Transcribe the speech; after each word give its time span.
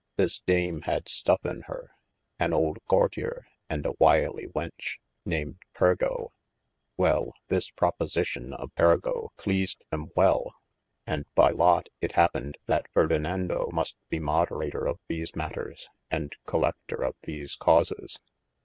This 0.15 0.39
dame 0.39 0.81
had 0.85 1.07
stuffe 1.07 1.45
in 1.45 1.61
her, 1.67 1.91
an 2.39 2.53
old 2.53 2.79
courtier, 2.87 3.45
& 3.57 3.69
a 3.69 3.77
wylie 3.99 4.47
wenche, 4.47 4.97
named 5.25 5.57
Pergo. 5.75 6.31
Wei 6.97 7.31
this 7.49 7.69
proportio 7.69 8.55
of 8.55 8.73
Pergo 8.73 9.29
pleased 9.37 9.85
them 9.91 10.07
well, 10.15 10.55
and 11.05 11.25
by 11.35 11.51
lot 11.51 11.89
it 12.01 12.13
hapned 12.13 12.55
that 12.65 12.87
Ferdinando 12.95 13.69
must 13.71 13.95
be 14.09 14.17
moderator 14.17 14.87
of 14.87 14.99
these 15.07 15.35
matters, 15.35 15.87
and 16.09 16.35
coleftor 16.47 17.07
of 17.07 17.13
these 17.21 17.55
causes. 17.55 18.17